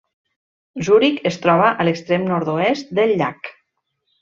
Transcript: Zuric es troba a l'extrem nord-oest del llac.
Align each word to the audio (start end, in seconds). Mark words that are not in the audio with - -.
Zuric 0.87 1.19
es 1.31 1.37
troba 1.43 1.67
a 1.83 1.87
l'extrem 1.89 2.25
nord-oest 2.33 2.91
del 3.03 3.15
llac. 3.23 3.53